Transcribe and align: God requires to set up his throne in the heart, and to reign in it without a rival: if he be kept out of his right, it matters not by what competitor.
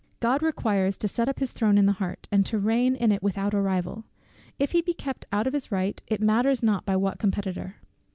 God 0.19 0.41
requires 0.41 0.97
to 0.97 1.07
set 1.07 1.29
up 1.29 1.37
his 1.37 1.51
throne 1.51 1.77
in 1.77 1.85
the 1.85 1.91
heart, 1.91 2.27
and 2.31 2.43
to 2.47 2.57
reign 2.57 2.95
in 2.95 3.11
it 3.11 3.21
without 3.21 3.53
a 3.53 3.61
rival: 3.61 4.03
if 4.57 4.71
he 4.71 4.81
be 4.81 4.93
kept 4.95 5.27
out 5.31 5.45
of 5.45 5.53
his 5.53 5.71
right, 5.71 6.01
it 6.07 6.19
matters 6.19 6.63
not 6.63 6.87
by 6.87 6.95
what 6.95 7.19
competitor. 7.19 7.75